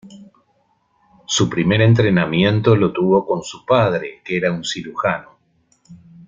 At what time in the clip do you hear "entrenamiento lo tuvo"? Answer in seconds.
1.83-3.23